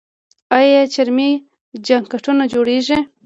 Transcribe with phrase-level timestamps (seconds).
[0.59, 1.29] آیا چرمي
[1.87, 2.97] جاکټونه جوړیږي؟